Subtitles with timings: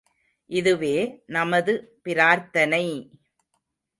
[0.49, 0.93] இதுவே
[1.27, 1.73] நமது
[2.03, 2.83] பிரார்த்தனை!